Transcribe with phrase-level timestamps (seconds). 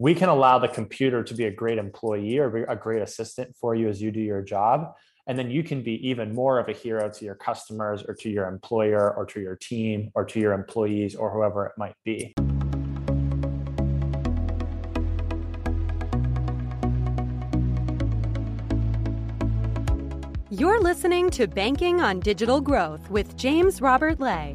[0.00, 3.74] we can allow the computer to be a great employee or a great assistant for
[3.74, 4.94] you as you do your job
[5.26, 8.30] and then you can be even more of a hero to your customers or to
[8.30, 12.34] your employer or to your team or to your employees or whoever it might be.
[20.48, 24.54] You're listening to Banking on Digital Growth with James Robert Lay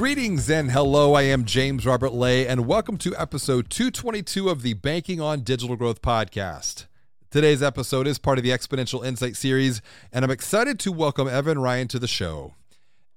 [0.00, 1.12] Greetings and hello.
[1.12, 5.76] I am James Robert Lay, and welcome to episode 222 of the Banking on Digital
[5.76, 6.86] Growth podcast.
[7.30, 11.58] Today's episode is part of the Exponential Insight series, and I'm excited to welcome Evan
[11.58, 12.54] Ryan to the show.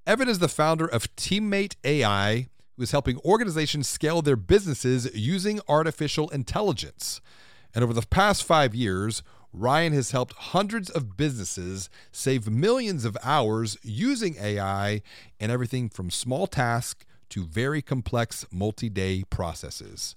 [0.05, 5.61] Evan is the founder of Teammate AI, who is helping organizations scale their businesses using
[5.69, 7.21] artificial intelligence.
[7.73, 9.23] And over the past five years,
[9.53, 15.03] Ryan has helped hundreds of businesses save millions of hours using AI
[15.39, 20.15] in everything from small tasks to very complex multi day processes.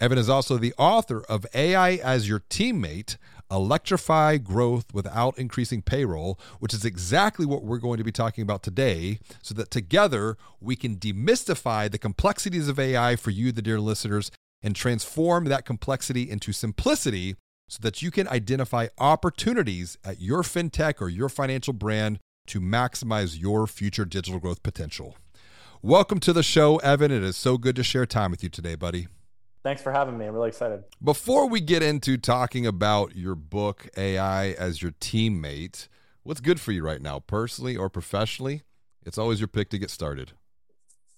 [0.00, 3.16] Evan is also the author of AI as Your Teammate
[3.50, 8.62] Electrify Growth Without Increasing Payroll, which is exactly what we're going to be talking about
[8.62, 13.80] today, so that together we can demystify the complexities of AI for you, the dear
[13.80, 14.30] listeners,
[14.62, 17.36] and transform that complexity into simplicity
[17.68, 23.40] so that you can identify opportunities at your fintech or your financial brand to maximize
[23.40, 25.16] your future digital growth potential.
[25.82, 27.10] Welcome to the show, Evan.
[27.10, 29.08] It is so good to share time with you today, buddy.
[29.62, 30.26] Thanks for having me.
[30.26, 30.84] I'm really excited.
[31.02, 35.88] Before we get into talking about your book, AI as Your Teammate,
[36.22, 38.62] what's good for you right now, personally or professionally?
[39.06, 40.32] It's always your pick to get started.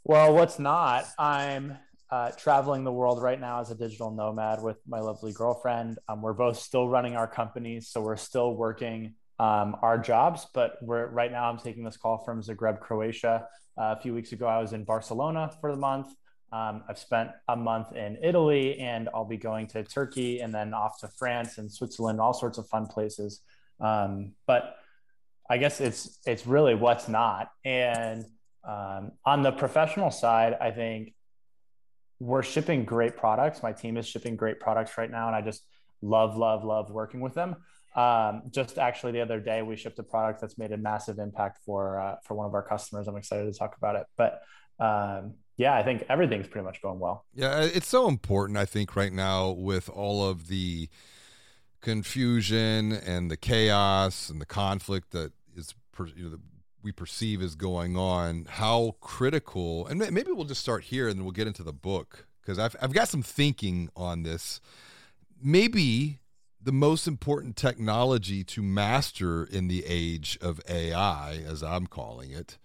[0.05, 1.07] Well, what's not?
[1.19, 1.78] I'm
[2.11, 5.99] uh, traveling the world right now as a digital nomad with my lovely girlfriend.
[6.09, 10.47] Um, we're both still running our companies, so we're still working um, our jobs.
[10.55, 11.50] But we're right now.
[11.50, 13.49] I'm taking this call from Zagreb, Croatia.
[13.78, 16.09] Uh, a few weeks ago, I was in Barcelona for the month.
[16.53, 20.75] Um, I've spent a month in Italy, and I'll be going to Turkey and then
[20.75, 23.41] off to France and Switzerland, all sorts of fun places.
[23.81, 24.77] Um, but
[25.50, 27.50] I guess it's it's really what's not.
[27.65, 28.25] And
[28.66, 31.15] um, on the professional side, I think
[32.19, 33.62] we're shipping great products.
[33.62, 35.62] My team is shipping great products right now, and I just
[36.03, 37.56] love, love, love working with them.
[37.94, 41.60] Um, just actually the other day, we shipped a product that's made a massive impact
[41.65, 43.09] for uh, for one of our customers.
[43.09, 44.06] I'm excited to talk about it.
[44.16, 44.43] But
[44.78, 47.25] um, yeah, I think everything's pretty much going well.
[47.34, 48.59] Yeah, it's so important.
[48.59, 50.91] I think right now with all of the
[51.81, 55.75] confusion and the chaos and the conflict that is
[56.15, 56.37] you know,
[56.87, 61.25] we perceive is going on, how critical, and maybe we'll just start here and then
[61.25, 64.61] we'll get into the book because I've, I've got some thinking on this.
[65.43, 66.21] Maybe
[66.63, 72.57] the most important technology to master in the age of AI, as I'm calling it,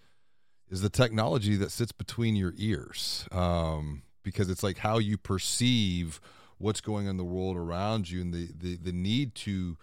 [0.69, 3.27] is the technology that sits between your ears.
[3.31, 6.21] Um, because it's like how you perceive
[6.59, 9.77] what's going on in the world around you and the, the, the need to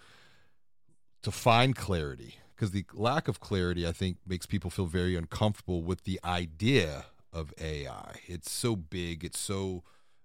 [1.23, 5.83] to find clarity because the lack of clarity, I think, makes people feel very uncomfortable
[5.83, 8.17] with the idea of AI.
[8.27, 9.85] It's so big, it's so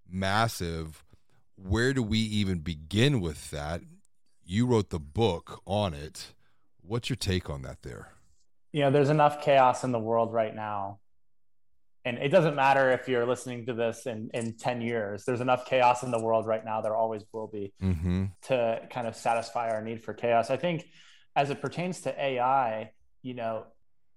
[0.10, 1.04] massive.
[1.56, 3.82] Where do we even begin with that?
[4.44, 6.34] You wrote the book on it.
[6.82, 8.14] What's your take on that there?
[8.72, 11.00] You know, there's enough chaos in the world right now.
[12.04, 15.66] And it doesn't matter if you're listening to this in, in 10 years, there's enough
[15.66, 16.82] chaos in the world right now.
[16.82, 18.26] There always will be mm-hmm.
[18.48, 20.50] to kind of satisfy our need for chaos.
[20.50, 20.86] I think
[21.36, 23.66] as it pertains to AI, you know,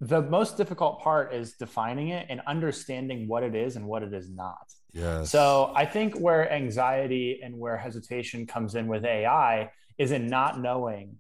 [0.01, 4.13] the most difficult part is defining it and understanding what it is and what it
[4.13, 4.73] is not.
[4.93, 5.31] Yes.
[5.31, 10.61] So I think where anxiety and where hesitation comes in with AI is in not
[10.61, 11.17] knowing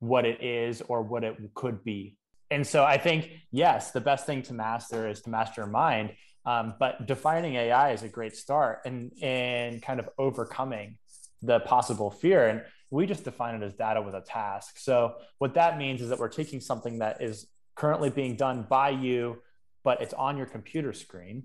[0.00, 2.16] what it is or what it could be.
[2.50, 6.12] And so I think, yes, the best thing to master is to master your mind.
[6.44, 10.98] Um, but defining AI is a great start and, and kind of overcoming
[11.42, 12.48] the possible fear.
[12.48, 14.78] And we just define it as data with a task.
[14.78, 17.46] So what that means is that we're taking something that is
[17.76, 19.42] currently being done by you,
[19.84, 21.44] but it's on your computer screen.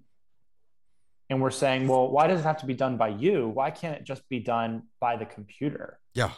[1.30, 3.48] And we're saying, well, why does it have to be done by you?
[3.48, 6.00] Why can't it just be done by the computer?
[6.14, 6.32] Yeah.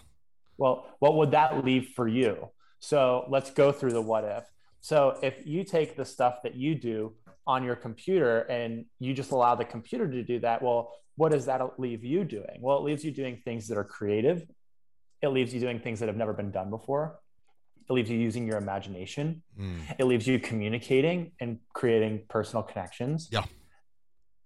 [0.57, 2.49] Well, what would that leave for you?
[2.79, 4.43] So let's go through the what if.
[4.81, 7.15] So if you take the stuff that you do
[7.45, 11.45] on your computer and you just allow the computer to do that, well, what does
[11.45, 12.59] that leave you doing?
[12.61, 14.45] Well, it leaves you doing things that are creative,
[15.21, 17.19] it leaves you doing things that have never been done before.
[17.89, 19.43] It leaves you using your imagination.
[19.59, 19.95] Mm.
[19.97, 23.29] It leaves you communicating and creating personal connections.
[23.31, 23.45] Yeah.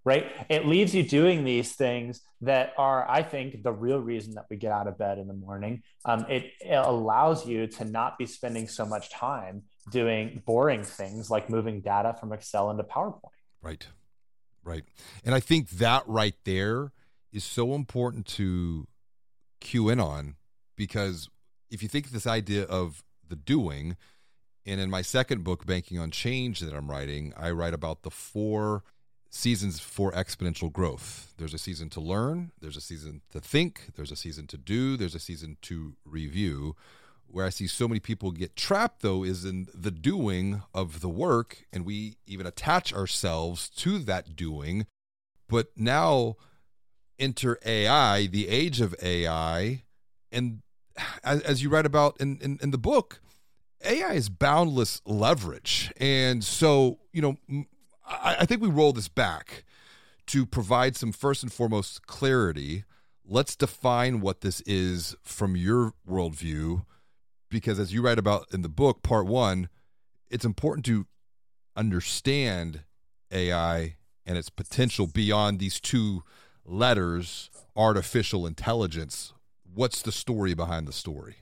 [0.04, 0.32] Right.
[0.50, 4.58] It leaves you doing these things that are, I think, the real reason that we
[4.58, 5.84] get out of bed in the morning.
[6.06, 11.30] Um, it, it allows you to not be spending so much time doing boring things
[11.30, 13.30] like moving data from Excel into PowerPoint.
[13.62, 13.88] Right.
[14.64, 14.84] Right.
[15.24, 16.92] And I think that right there
[17.32, 18.88] is so important to
[19.60, 20.36] cue in on
[20.82, 21.30] because
[21.70, 23.96] if you think of this idea of the doing,
[24.66, 28.10] and in my second book, Banking on Change, that I'm writing, I write about the
[28.10, 28.82] four
[29.30, 31.36] seasons for exponential growth.
[31.38, 34.98] There's a season to learn, there's a season to think, there's a season to do,
[34.98, 36.76] there's a season to review.
[37.28, 41.10] Where I see so many people get trapped, though, is in the doing of the
[41.10, 44.88] work, and we even attach ourselves to that doing.
[45.48, 46.38] But now
[47.20, 49.84] enter AI, the age of AI,
[50.32, 50.64] and
[51.24, 53.22] as, as you write about in, in, in the book,
[53.84, 55.92] AI is boundless leverage.
[55.98, 57.66] And so, you know,
[58.06, 59.64] I, I think we roll this back
[60.28, 62.84] to provide some first and foremost clarity.
[63.26, 66.86] Let's define what this is from your worldview,
[67.50, 69.70] because as you write about in the book, part one,
[70.30, 71.06] it's important to
[71.76, 72.84] understand
[73.32, 73.96] AI
[74.26, 76.24] and its potential beyond these two
[76.66, 79.34] letters, artificial intelligence.
[79.74, 81.38] What's the story behind the story?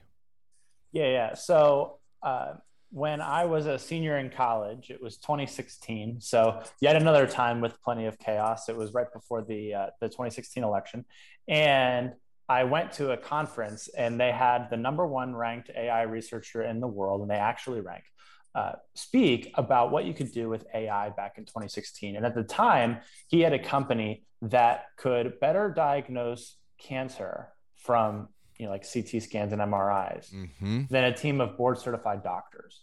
[0.92, 1.34] Yeah, yeah.
[1.34, 2.54] So uh,
[2.90, 6.20] when I was a senior in college, it was 2016.
[6.20, 8.68] So yet another time with plenty of chaos.
[8.68, 11.04] It was right before the uh, the 2016 election,
[11.48, 12.12] and
[12.48, 16.80] I went to a conference and they had the number one ranked AI researcher in
[16.80, 18.04] the world, and they actually rank.
[18.52, 22.16] Uh, speak about what you could do with AI back in 2016.
[22.16, 22.98] And at the time,
[23.28, 27.50] he had a company that could better diagnose cancer
[27.80, 28.28] from
[28.58, 30.82] you know like CT scans and MRIs mm-hmm.
[30.90, 32.82] than a team of board certified doctors.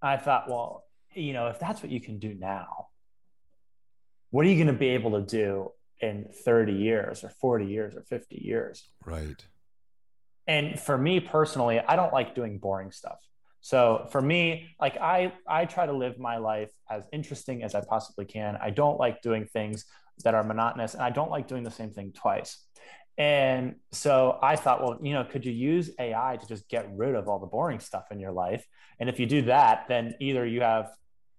[0.00, 0.84] I thought, well,
[1.14, 2.88] you know, if that's what you can do now,
[4.30, 5.70] what are you going to be able to do
[6.00, 8.90] in 30 years or 40 years or 50 years?
[9.04, 9.44] Right.
[10.48, 13.18] And for me personally, I don't like doing boring stuff.
[13.60, 17.82] So for me, like I I try to live my life as interesting as I
[17.88, 18.58] possibly can.
[18.60, 19.84] I don't like doing things
[20.24, 22.58] that are monotonous and I don't like doing the same thing twice.
[23.18, 27.14] And so I thought, well, you know, could you use AI to just get rid
[27.14, 28.66] of all the boring stuff in your life?
[28.98, 30.90] And if you do that, then either you have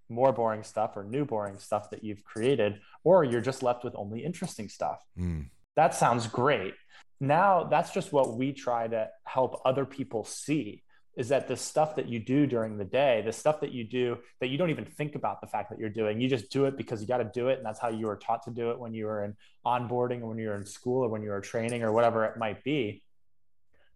[0.10, 3.94] more boring stuff or new boring stuff that you've created, or you're just left with
[3.96, 5.00] only interesting stuff.
[5.18, 5.50] Mm.
[5.76, 6.76] That sounds great.
[7.20, 10.83] Now, that's just what we try to help other people see
[11.16, 14.18] is that the stuff that you do during the day, the stuff that you do
[14.40, 16.76] that you don't even think about the fact that you're doing, you just do it
[16.76, 17.58] because you got to do it.
[17.58, 20.28] And that's how you were taught to do it when you were in onboarding or
[20.30, 23.04] when you were in school or when you were training or whatever it might be.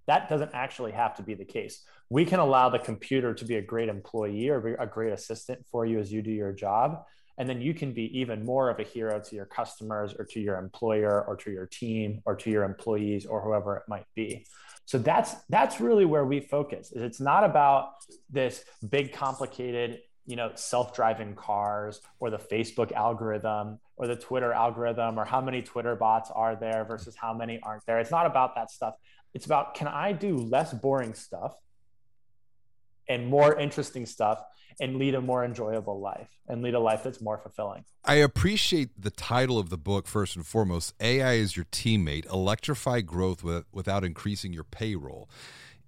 [0.05, 1.83] That doesn't actually have to be the case.
[2.09, 5.85] We can allow the computer to be a great employee or a great assistant for
[5.85, 7.03] you as you do your job.
[7.39, 10.39] And then you can be even more of a hero to your customers or to
[10.39, 14.45] your employer or to your team or to your employees or whoever it might be.
[14.87, 16.93] So that's that's really where we focus.
[16.93, 17.95] Is it's not about
[18.29, 25.19] this big complicated, you know, self-driving cars or the Facebook algorithm or the Twitter algorithm
[25.19, 27.99] or how many Twitter bots are there versus how many aren't there.
[27.99, 28.95] It's not about that stuff.
[29.33, 31.59] It's about can I do less boring stuff
[33.09, 34.43] and more interesting stuff
[34.79, 37.83] and lead a more enjoyable life and lead a life that's more fulfilling.
[38.05, 40.93] I appreciate the title of the book first and foremost.
[40.99, 42.31] AI is your teammate.
[42.31, 45.29] Electrify growth with, without increasing your payroll.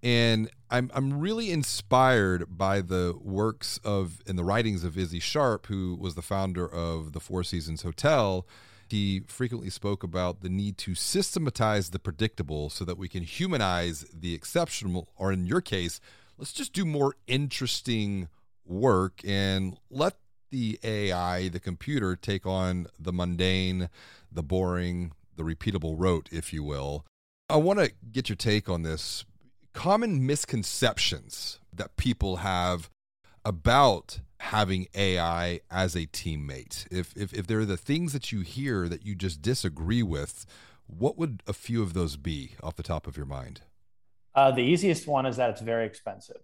[0.01, 5.67] And I'm I'm really inspired by the works of and the writings of Issy Sharp,
[5.67, 8.47] who was the founder of the Four Seasons Hotel.
[8.87, 14.05] He frequently spoke about the need to systematize the predictable so that we can humanize
[14.11, 15.99] the exceptional, or in your case,
[16.39, 18.29] let's just do more interesting
[18.65, 20.15] work and let
[20.51, 23.89] the AI, the computer, take on the mundane,
[24.31, 27.05] the boring, the repeatable rote, if you will.
[27.49, 29.25] I want to get your take on this.
[29.73, 32.89] Common misconceptions that people have
[33.43, 36.87] about having AI as a teammate.
[36.89, 40.45] If, if, if there are the things that you hear that you just disagree with,
[40.87, 43.61] what would a few of those be off the top of your mind?
[44.35, 46.41] Uh, the easiest one is that it's very expensive.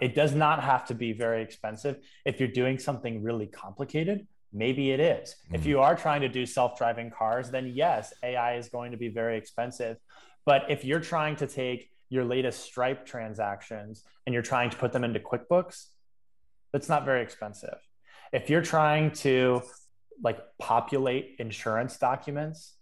[0.00, 1.98] It does not have to be very expensive.
[2.24, 5.30] If you're doing something really complicated, maybe it is.
[5.30, 5.54] Mm-hmm.
[5.54, 8.98] If you are trying to do self driving cars, then yes, AI is going to
[8.98, 9.96] be very expensive.
[10.44, 14.92] But if you're trying to take your latest Stripe transactions and you're trying to put
[14.92, 15.86] them into QuickBooks,
[16.72, 17.78] that's not very expensive.
[18.32, 19.62] If you're trying to
[20.22, 22.74] like populate insurance documents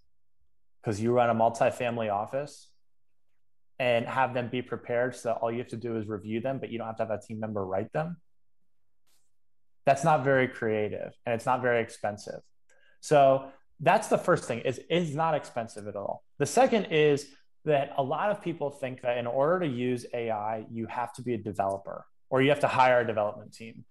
[0.81, 2.69] because you run a multifamily office,
[3.79, 6.71] and have them be prepared so all you have to do is review them, but
[6.71, 8.17] you don't have to have a team member write them.
[9.87, 12.41] That's not very creative and it's not very expensive.
[13.01, 13.49] So
[13.81, 16.23] that's the first thing is is not expensive at all.
[16.39, 17.27] The second is
[17.65, 21.23] that a lot of people think that in order to use AI, you have to
[21.23, 23.85] be a developer or you have to hire a development team.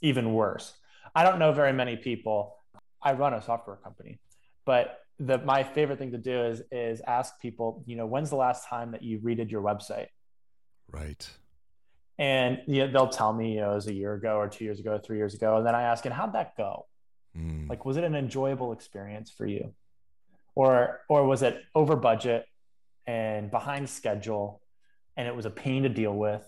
[0.00, 0.74] Even worse.
[1.14, 2.56] I don't know very many people.
[3.02, 4.18] I run a software company,
[4.64, 8.36] but the my favorite thing to do is is ask people, you know, when's the
[8.36, 10.08] last time that you redid your website?
[10.90, 11.28] Right.
[12.18, 14.64] And you know, they'll tell me, you know, it was a year ago or two
[14.64, 15.56] years ago, or three years ago.
[15.56, 16.86] And then I ask, and how'd that go?
[17.36, 17.68] Mm.
[17.68, 19.74] Like, was it an enjoyable experience for you?
[20.54, 22.46] Or or was it over budget
[23.06, 24.62] and behind schedule
[25.16, 26.42] and it was a pain to deal with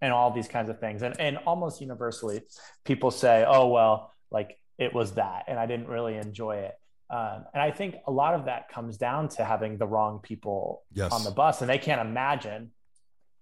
[0.00, 1.02] and all these kinds of things.
[1.02, 2.42] And and almost universally,
[2.84, 6.74] people say, oh well, like it was that and I didn't really enjoy it.
[7.10, 10.84] Um, and I think a lot of that comes down to having the wrong people
[10.92, 11.12] yes.
[11.12, 12.70] on the bus, and they can't imagine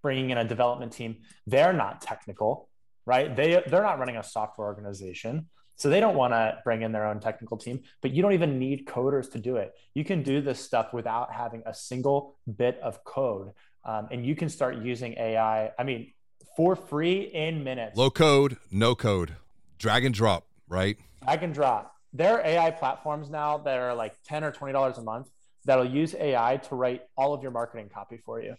[0.02, 1.18] bringing in a development team.
[1.46, 2.70] They're not technical,
[3.04, 3.34] right?
[3.34, 7.06] They they're not running a software organization, so they don't want to bring in their
[7.06, 7.82] own technical team.
[8.00, 9.74] But you don't even need coders to do it.
[9.92, 13.52] You can do this stuff without having a single bit of code,
[13.84, 15.72] um, and you can start using AI.
[15.78, 16.14] I mean,
[16.56, 17.98] for free in minutes.
[17.98, 19.36] Low code, no code,
[19.78, 20.96] drag and drop, right?
[21.22, 25.02] Drag and drop there are AI platforms now that are like 10 or $20 a
[25.02, 25.28] month
[25.64, 28.54] that'll use AI to write all of your marketing copy for you.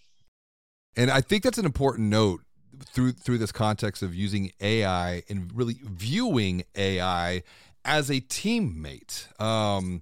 [0.95, 2.41] And I think that's an important note
[2.85, 7.43] through through this context of using AI and really viewing AI
[7.85, 9.39] as a teammate.
[9.41, 10.01] Um,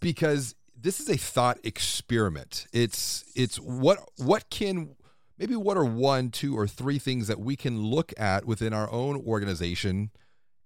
[0.00, 2.66] because this is a thought experiment.
[2.72, 4.94] It's it's what what can
[5.38, 8.90] maybe what are one, two, or three things that we can look at within our
[8.90, 10.10] own organization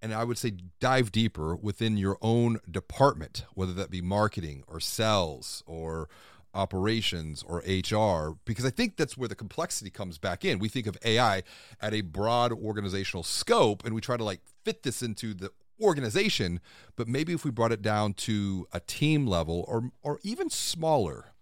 [0.02, 4.80] and I would say dive deeper within your own department, whether that be marketing or
[4.80, 6.08] sales or
[6.54, 10.58] operations or HR, because I think that's where the complexity comes back in.
[10.58, 11.42] We think of AI
[11.80, 16.60] at a broad organizational scope and we try to like fit this into the organization,
[16.96, 21.32] but maybe if we brought it down to a team level or or even smaller,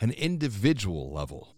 [0.00, 1.54] an individual level.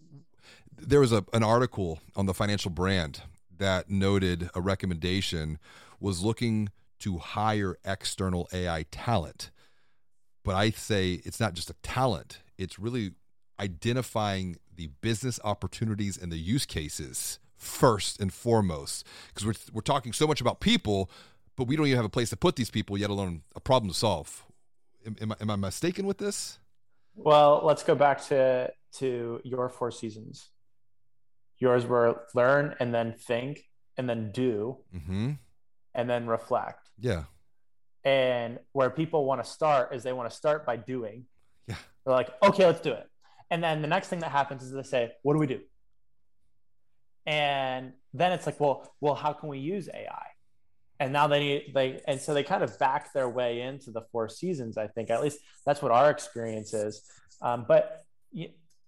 [0.75, 3.21] There was a, an article on the financial brand
[3.57, 5.59] that noted a recommendation
[5.99, 6.69] was looking
[6.99, 9.51] to hire external AI talent.
[10.43, 13.11] But I say it's not just a talent, it's really
[13.59, 19.05] identifying the business opportunities and the use cases first and foremost.
[19.27, 21.09] Because we're, we're talking so much about people,
[21.55, 23.91] but we don't even have a place to put these people, yet alone a problem
[23.91, 24.45] to solve.
[25.05, 26.59] Am, am, I, am I mistaken with this?
[27.15, 30.49] Well, let's go back to to your four seasons.
[31.57, 34.77] Yours were learn and then think and then do.
[34.95, 35.31] Mm-hmm
[35.95, 36.89] and then reflect.
[36.99, 37.23] Yeah.
[38.03, 41.25] And where people want to start is they want to start by doing.
[41.67, 41.75] Yeah.
[42.05, 43.07] They're like, okay, let's do it.
[43.49, 45.61] And then the next thing that happens is they say, what do we do?
[47.25, 50.25] And then it's like, well, well, how can we use AI?
[50.99, 54.01] And now they need they and so they kind of back their way into the
[54.11, 54.77] four seasons.
[54.77, 57.01] I think at least that's what our experience is.
[57.41, 58.03] Um, but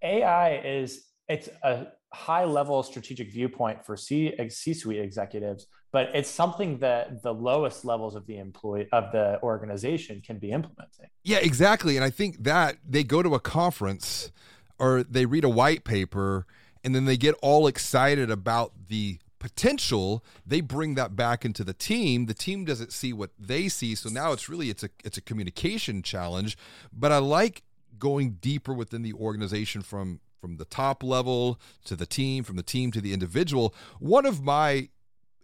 [0.02, 6.80] AI is it's a high level strategic viewpoint for C C-suite executives, but it's something
[6.80, 11.08] that the lowest levels of the employee of the organization can be implementing.
[11.24, 11.96] Yeah, exactly.
[11.96, 14.30] And I think that they go to a conference
[14.78, 16.46] or they read a white paper
[16.84, 21.74] and then they get all excited about the potential they bring that back into the
[21.74, 25.20] team the team doesn't see what they see so now it's really it's a it's
[25.20, 26.58] a communication challenge
[26.92, 27.62] but i like
[28.00, 32.62] going deeper within the organization from from the top level to the team, from the
[32.62, 33.74] team to the individual.
[33.98, 34.90] One of my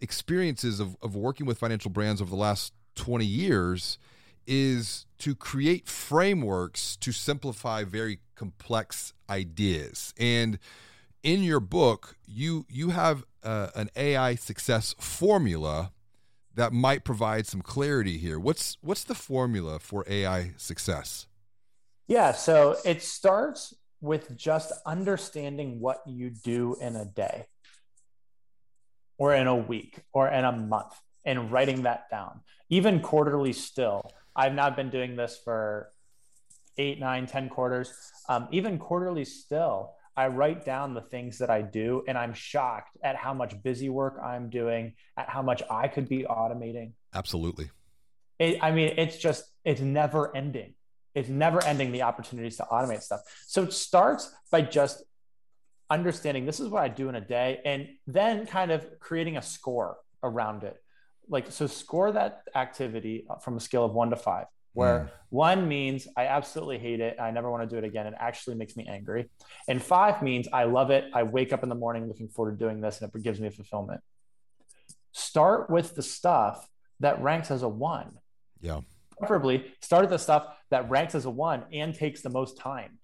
[0.02, 3.98] experiences of, of working with financial brands over the last 20 years
[4.48, 10.14] is to create frameworks to simplify very complex ideas.
[10.18, 10.60] And
[11.24, 15.92] in your book, you you have uh, an AI success formula
[16.56, 18.40] that might provide some clarity here.
[18.40, 21.28] What's what's the formula for AI success?
[22.08, 27.46] Yeah, so it starts with just understanding what you do in a day
[29.22, 32.42] or in a week or in a month and writing that down.
[32.70, 34.02] Even quarterly still
[34.36, 35.92] i've now been doing this for
[36.80, 37.94] eight nine ten quarters.
[38.28, 42.98] Um, even quarterly still i write down the things that i do and i'm shocked
[43.04, 46.94] at how much busy work i'm doing at how much i could be automating.
[47.14, 47.70] Absolutely.
[48.40, 50.74] It, i mean it's just it's never ending.
[51.14, 53.22] It's never ending the opportunities to automate stuff.
[53.46, 55.04] So it starts by just
[55.92, 59.42] understanding this is what I do in a day and then kind of creating a
[59.42, 60.78] score around it.
[61.30, 64.48] Like, so score that activity from a scale of one to five.
[64.74, 65.10] where mm.
[65.30, 67.18] one means I absolutely hate it.
[67.20, 68.08] I never want to do it again.
[68.08, 69.30] It actually makes me angry.
[69.68, 71.06] And five means I love it.
[71.14, 73.50] I wake up in the morning looking forward to doing this and it gives me
[73.50, 74.02] fulfillment.
[75.12, 76.68] Start with the stuff
[77.02, 78.18] that ranks as a one.
[78.62, 78.82] Yeah.
[79.20, 82.98] Preferably start at the stuff that ranks as a one and takes the most time.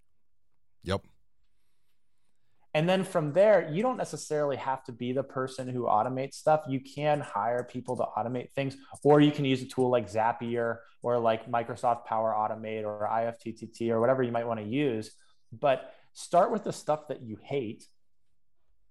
[2.78, 6.62] And then from there, you don't necessarily have to be the person who automates stuff.
[6.70, 10.78] You can hire people to automate things, or you can use a tool like Zapier
[11.02, 15.10] or like Microsoft Power Automate or IFTTT or whatever you might want to use.
[15.52, 17.84] But start with the stuff that you hate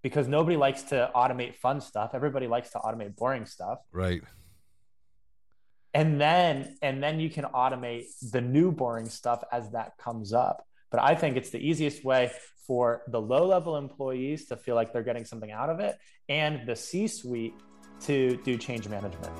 [0.02, 2.10] because nobody likes to automate fun stuff.
[2.12, 3.78] Everybody likes to automate boring stuff.
[3.92, 4.22] Right.
[5.94, 10.66] And then and then you can automate the new boring stuff as that comes up.
[10.90, 12.30] But I think it's the easiest way
[12.66, 15.96] for the low level employees to feel like they're getting something out of it
[16.28, 17.54] and the C suite
[18.00, 19.32] to do change management.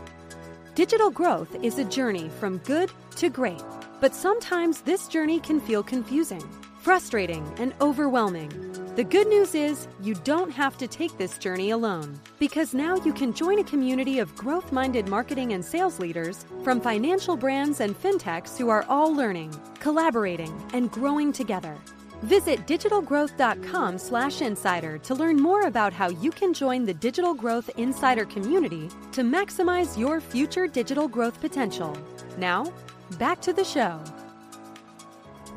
[0.74, 3.62] Digital growth is a journey from good to great,
[4.00, 6.42] but sometimes this journey can feel confusing,
[6.80, 8.85] frustrating, and overwhelming.
[8.96, 13.12] The good news is you don't have to take this journey alone because now you
[13.12, 17.94] can join a community of growth minded marketing and sales leaders from financial brands and
[17.94, 21.76] fintechs who are all learning, collaborating, and growing together.
[22.22, 27.68] Visit digitalgrowth.com slash insider to learn more about how you can join the Digital Growth
[27.76, 31.94] Insider community to maximize your future digital growth potential.
[32.38, 32.72] Now,
[33.18, 34.00] back to the show.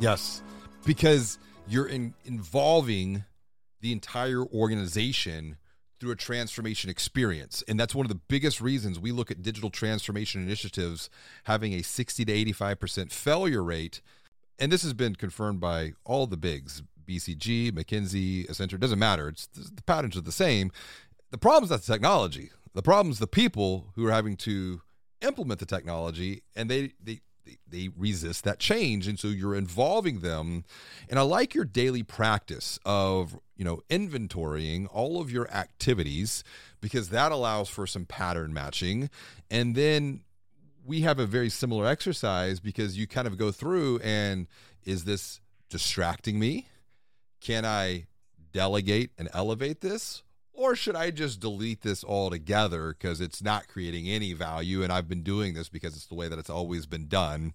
[0.02, 0.44] Yes,
[0.84, 3.24] because you're in, involving
[3.82, 5.58] the entire organization
[6.00, 7.64] through a transformation experience.
[7.68, 11.10] And that's one of the biggest reasons we look at digital transformation initiatives
[11.44, 14.02] having a 60 to 85% failure rate
[14.60, 19.30] and this has been confirmed by all the bigs BCG, McKinsey, Accenture, doesn't matter.
[19.30, 20.72] It's the patterns are the same.
[21.32, 22.52] The problem is not the technology.
[22.76, 24.82] The problem is the people who are having to
[25.22, 27.22] implement the technology and they, they
[27.68, 30.64] they resist that change and so you're involving them
[31.10, 36.44] and i like your daily practice of you know inventorying all of your activities
[36.82, 39.10] because that allows for some pattern matching
[39.50, 40.22] and then
[40.86, 44.48] we have a very similar exercise because you kind of go through and
[44.84, 46.68] is this distracting me?
[47.42, 48.08] Can I
[48.54, 50.24] delegate and elevate this?
[50.60, 55.08] Or should I just delete this altogether because it's not creating any value and I've
[55.08, 57.54] been doing this because it's the way that it's always been done?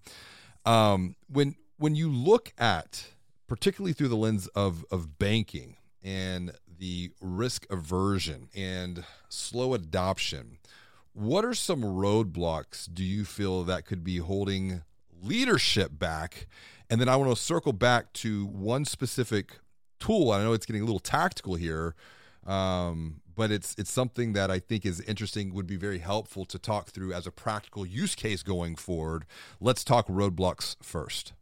[0.65, 3.09] Um, when when you look at,
[3.45, 10.57] particularly through the lens of of banking and the risk aversion and slow adoption,
[11.13, 14.81] what are some roadblocks do you feel that could be holding
[15.21, 16.47] leadership back?
[16.89, 19.59] And then I want to circle back to one specific
[19.99, 20.31] tool.
[20.31, 21.93] I know it's getting a little tactical here,
[22.45, 26.59] um, but it's it's something that I think is interesting, would be very helpful to
[26.59, 29.25] talk through as a practical use case going forward.
[29.59, 31.33] Let's talk roadblocks first.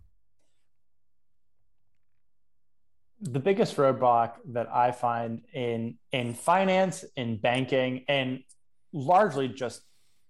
[3.23, 8.43] the biggest roadblock that I find in in finance, in banking, and
[8.91, 9.81] largely just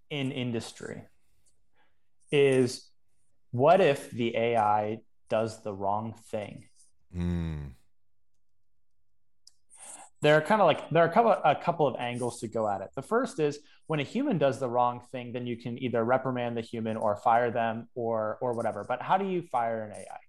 [0.09, 1.01] in industry
[2.31, 2.89] is
[3.51, 6.65] what if the AI does the wrong thing?
[7.15, 7.71] Mm.
[10.23, 12.67] There are kind of like there are a couple, a couple of angles to go
[12.69, 12.91] at it.
[12.95, 16.55] The first is when a human does the wrong thing, then you can either reprimand
[16.55, 18.85] the human or fire them or or whatever.
[18.87, 20.21] But how do you fire an AI?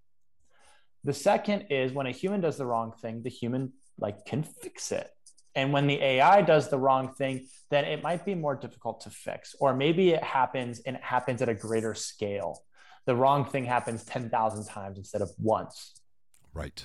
[1.05, 4.91] The second is when a human does the wrong thing, the human like can fix
[4.91, 5.09] it.
[5.55, 9.11] And when the AI does the wrong thing, then it might be more difficult to
[9.11, 9.55] fix.
[9.61, 12.65] Or maybe it happens and it happens at a greater scale.
[13.07, 15.95] The wrong thing happens 10,000 times instead of once.
[16.53, 16.85] Right.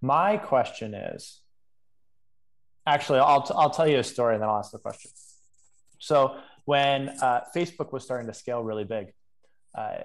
[0.00, 1.40] My question is
[2.86, 5.10] actually, I'll, t- I'll tell you a story and then I'll ask the question.
[5.98, 9.12] So, when uh, Facebook was starting to scale really big,
[9.76, 9.98] uh,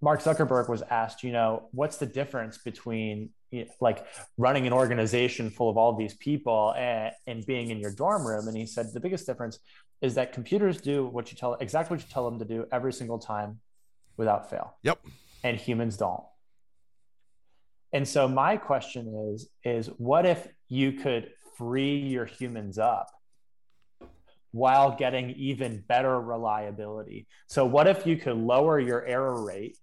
[0.00, 4.06] Mark Zuckerberg was asked, you know, what's the difference between you know, like
[4.36, 8.48] running an organization full of all these people and, and being in your dorm room?
[8.48, 9.58] And he said the biggest difference
[10.00, 12.92] is that computers do what you tell exactly what you tell them to do every
[12.92, 13.60] single time
[14.16, 14.76] without fail.
[14.82, 14.98] Yep.
[15.44, 16.22] And humans don't.
[17.92, 23.08] And so my question is is what if you could free your humans up
[24.52, 27.26] while getting even better reliability.
[27.48, 29.76] So, what if you could lower your error rate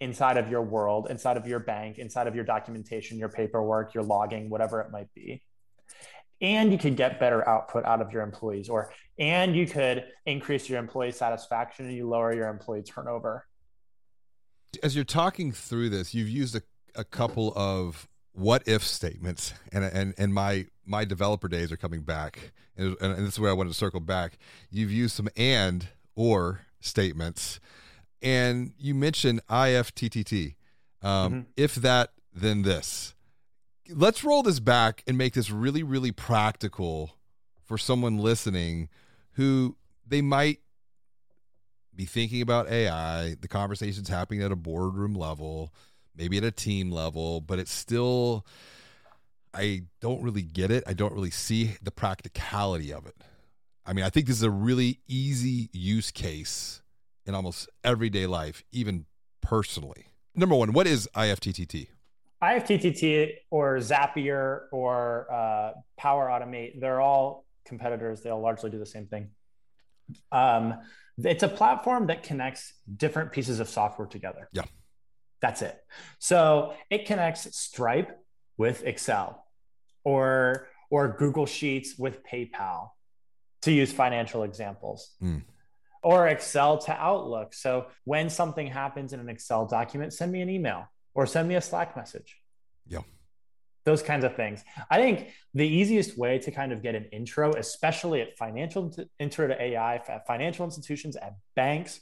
[0.00, 4.04] inside of your world, inside of your bank, inside of your documentation, your paperwork, your
[4.04, 5.42] logging, whatever it might be?
[6.40, 10.68] And you could get better output out of your employees, or and you could increase
[10.68, 13.46] your employee satisfaction and you lower your employee turnover.
[14.82, 16.62] As you're talking through this, you've used a,
[16.94, 22.02] a couple of what if statements and and and my my developer days are coming
[22.02, 24.38] back and, and this is where I wanted to circle back
[24.70, 27.60] you've used some and or statements
[28.22, 30.54] And you mentioned IFTTT.
[31.02, 31.40] Um, mm-hmm.
[31.56, 33.14] If that, then this.
[33.88, 37.16] Let's roll this back and make this really, really practical
[37.64, 38.88] for someone listening
[39.32, 39.76] who
[40.06, 40.58] they might
[41.94, 43.36] be thinking about AI.
[43.40, 45.72] The conversation's happening at a boardroom level,
[46.20, 48.44] maybe at a team level, but it's still,
[49.54, 50.84] I don't really get it.
[50.86, 53.14] I don't really see the practicality of it.
[53.86, 56.82] I mean, I think this is a really easy use case
[57.24, 59.06] in almost everyday life, even
[59.40, 60.08] personally.
[60.34, 61.88] Number one, what is IFTTT?
[62.42, 68.20] IFTTT or Zapier or uh, Power Automate, they're all competitors.
[68.20, 69.30] They'll largely do the same thing.
[70.30, 70.80] Um,
[71.16, 74.50] it's a platform that connects different pieces of software together.
[74.52, 74.64] Yeah.
[75.40, 75.78] That's it.
[76.18, 78.18] So it connects Stripe
[78.56, 79.46] with Excel
[80.04, 82.90] or or Google Sheets with PayPal
[83.62, 85.10] to use financial examples.
[85.22, 85.42] Mm.
[86.02, 87.54] Or Excel to Outlook.
[87.54, 91.56] So when something happens in an Excel document, send me an email or send me
[91.56, 92.36] a Slack message.
[92.86, 93.02] Yeah
[93.84, 94.62] those kinds of things.
[94.90, 99.48] I think the easiest way to kind of get an intro, especially at financial intro
[99.48, 102.00] to AI, at financial institutions, at banks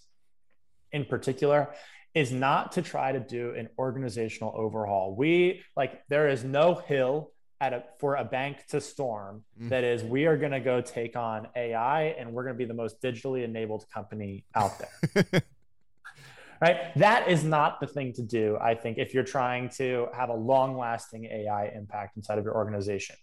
[0.93, 1.75] in particular,
[2.15, 5.15] is not to try to do an organizational overhaul.
[5.15, 9.69] We like there is no hill at a, for a bank to storm mm.
[9.69, 12.65] that is we are going to go take on AI and we're going to be
[12.65, 15.43] the most digitally enabled company out there.
[16.61, 16.95] right?
[16.97, 20.35] That is not the thing to do, I think, if you're trying to have a
[20.35, 23.17] long lasting AI impact inside of your organization.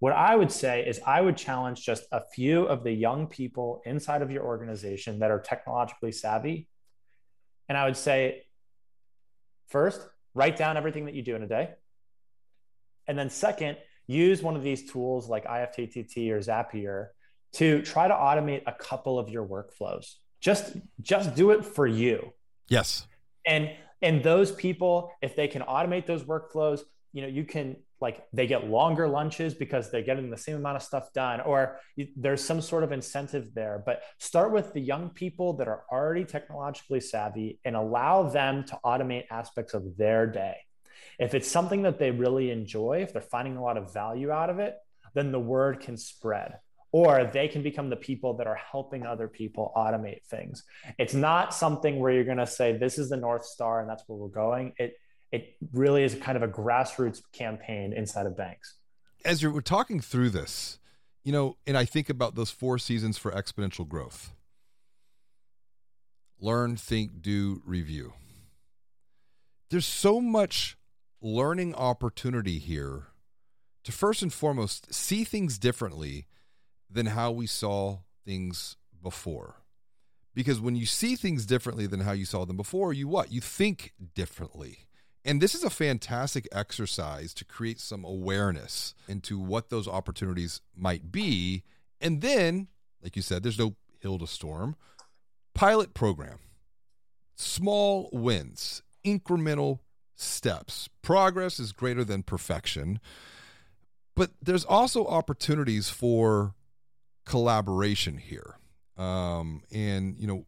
[0.00, 3.82] What I would say is, I would challenge just a few of the young people
[3.84, 6.68] inside of your organization that are technologically savvy.
[7.68, 8.44] And I would say,
[9.68, 10.00] first,
[10.34, 11.70] write down everything that you do in a day.
[13.06, 17.08] And then, second, use one of these tools like IFTTT or Zapier
[17.54, 20.14] to try to automate a couple of your workflows.
[20.40, 22.32] Just, just do it for you
[22.68, 23.06] Yes.
[23.46, 23.70] And
[24.02, 26.80] and those people, if they can automate those workflows,
[27.12, 30.76] you know, you can like they get longer lunches because they're getting the same amount
[30.76, 31.80] of stuff done, or
[32.16, 33.82] there's some sort of incentive there.
[33.84, 38.78] But start with the young people that are already technologically savvy and allow them to
[38.84, 40.56] automate aspects of their day.
[41.18, 44.50] If it's something that they really enjoy, if they're finding a lot of value out
[44.50, 44.76] of it,
[45.14, 46.58] then the word can spread
[46.92, 50.64] or they can become the people that are helping other people automate things.
[50.98, 54.04] It's not something where you're going to say this is the north star and that's
[54.06, 54.72] where we're going.
[54.78, 54.94] It
[55.32, 58.74] it really is kind of a grassroots campaign inside of banks.
[59.24, 60.78] As you're talking through this,
[61.24, 64.32] you know, and I think about those four seasons for exponential growth.
[66.38, 68.12] Learn, think, do, review.
[69.70, 70.76] There's so much
[71.20, 73.08] learning opportunity here
[73.82, 76.26] to first and foremost see things differently
[76.90, 79.62] than how we saw things before.
[80.34, 83.32] Because when you see things differently than how you saw them before, you what?
[83.32, 84.86] You think differently.
[85.26, 91.10] And this is a fantastic exercise to create some awareness into what those opportunities might
[91.10, 91.64] be.
[92.00, 92.68] And then,
[93.02, 94.76] like you said, there's no hill to storm.
[95.52, 96.38] Pilot program,
[97.34, 99.80] small wins, incremental
[100.14, 100.88] steps.
[101.02, 103.00] Progress is greater than perfection.
[104.14, 106.54] But there's also opportunities for
[107.24, 108.58] collaboration here.
[108.96, 110.46] Um, and, you know,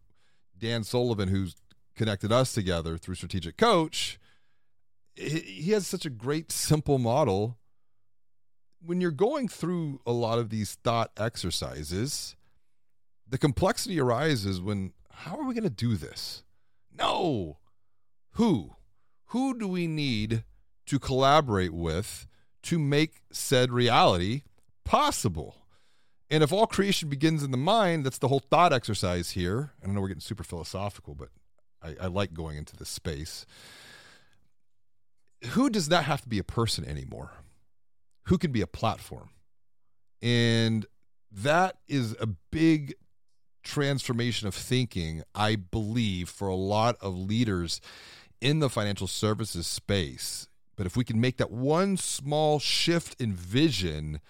[0.57, 1.57] Dan Sullivan, who's
[1.97, 4.21] connected us together through Strategic Coach,
[5.19, 7.59] he has such a great, simple model.
[8.81, 12.37] When you're going through a lot of these thought exercises,
[13.29, 16.45] the complexity arises when how are we going to do this?
[16.97, 17.59] No.
[18.33, 18.77] Who?
[19.27, 20.45] Who do we need
[20.87, 22.27] to collaborate with
[22.63, 24.43] to make said reality
[24.85, 25.57] possible?
[26.31, 29.73] And if all creation begins in the mind, that's the whole thought exercise here.
[29.83, 31.31] I know we're getting super philosophical, but
[31.83, 33.45] I, I like going into this space.
[35.51, 37.31] Who does not have to be a person anymore?
[38.25, 39.31] Who can be a platform?
[40.21, 40.87] And
[41.31, 42.95] that is a big
[43.63, 47.81] transformation of thinking, I believe, for a lot of leaders
[48.41, 50.49] in the financial services space.
[50.77, 54.21] But if we can make that one small shift in vision,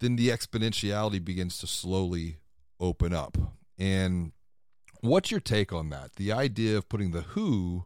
[0.00, 2.38] then the exponentiality begins to slowly
[2.80, 3.38] open up.
[3.78, 4.32] And
[5.00, 6.16] what's your take on that?
[6.16, 7.84] The idea of putting the who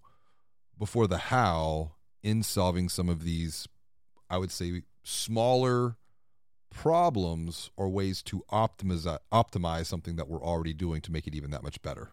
[0.78, 3.68] before the how in solving some of these,
[4.28, 5.96] I would say, smaller
[6.70, 11.50] problems or ways to optimize optimize something that we're already doing to make it even
[11.50, 12.10] that much better.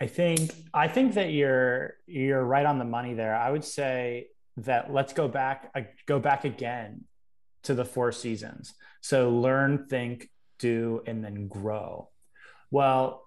[0.00, 3.34] I think I think that you're you're right on the money there.
[3.34, 7.04] I would say that let's go back uh, go back again
[7.64, 8.74] to the four seasons.
[9.00, 12.10] So learn, think, do, and then grow.
[12.70, 13.26] Well,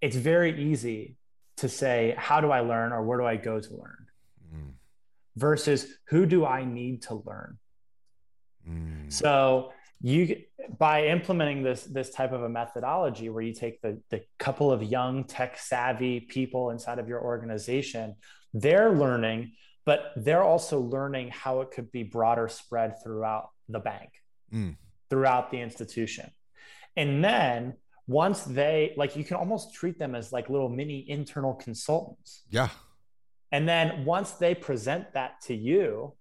[0.00, 1.16] it's very easy
[1.58, 4.05] to say, how do I learn or where do I go to learn?
[5.36, 7.58] Versus who do I need to learn?
[8.68, 9.12] Mm.
[9.12, 9.72] So
[10.02, 10.42] you
[10.78, 14.82] by implementing this this type of a methodology where you take the the couple of
[14.82, 18.14] young tech savvy people inside of your organization
[18.52, 19.52] they're learning
[19.84, 24.10] but they're also learning how it could be broader spread throughout the bank
[24.52, 24.76] mm.
[25.08, 26.30] throughout the institution
[26.96, 27.74] and then
[28.06, 32.68] once they like you can almost treat them as like little mini internal consultants yeah
[33.52, 36.12] and then once they present that to you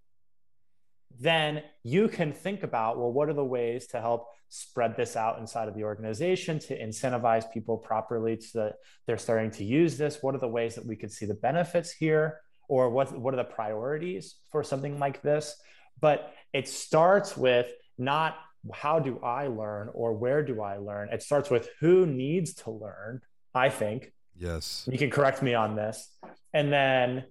[1.19, 5.39] then you can think about well what are the ways to help spread this out
[5.39, 10.19] inside of the organization to incentivize people properly so that they're starting to use this?
[10.21, 12.39] What are the ways that we could see the benefits here?
[12.67, 15.55] Or what what are the priorities for something like this?
[15.99, 18.37] But it starts with not
[18.73, 21.09] how do i learn or where do i learn.
[21.09, 23.21] It starts with who needs to learn
[23.53, 26.09] i think yes you can correct me on this
[26.53, 27.23] and then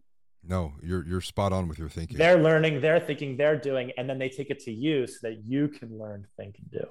[0.47, 2.19] no, you're you're spot on with your thinking.
[2.19, 5.45] They're learning, they're thinking, they're doing, and then they take it to you so that
[5.45, 6.87] you can learn, think, and do.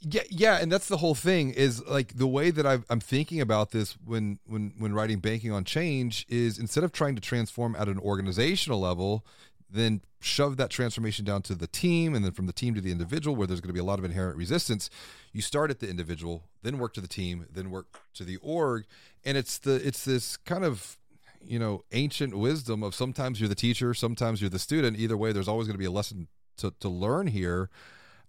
[0.00, 1.50] Yeah, yeah, and that's the whole thing.
[1.50, 5.50] Is like the way that i am thinking about this when when when writing banking
[5.50, 9.26] on change is instead of trying to transform at an organizational level,
[9.68, 12.92] then shove that transformation down to the team, and then from the team to the
[12.92, 14.88] individual, where there's going to be a lot of inherent resistance.
[15.32, 18.86] You start at the individual, then work to the team, then work to the org,
[19.24, 20.98] and it's the it's this kind of
[21.40, 24.98] you know ancient wisdom of sometimes you're the teacher sometimes you're the student.
[24.98, 27.70] Either way there's always going to be a lesson to, to learn here.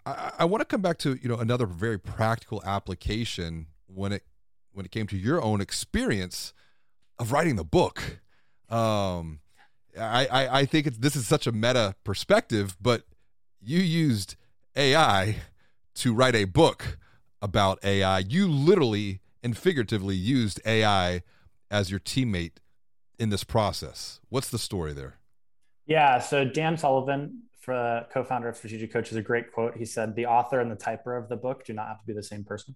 [0.06, 4.24] I, I want to come back to you know another very practical application when it
[4.74, 6.54] when it came to your own experience
[7.18, 8.20] of writing the book.
[8.70, 9.40] Um
[9.98, 13.04] i i, I think it's, this is such a meta perspective but
[13.62, 14.36] you used
[14.76, 15.38] ai
[15.94, 16.98] to write a book
[17.42, 21.22] about ai you literally and figuratively used ai
[21.70, 22.58] as your teammate
[23.20, 24.20] in this process?
[24.30, 25.16] What's the story there?
[25.86, 26.20] Yeah.
[26.20, 29.78] So Dan Sullivan, for co-founder of Strategic Coach, is a great quote.
[29.78, 32.14] He said, "The author and the typer of the book do not have to be
[32.14, 32.76] the same person."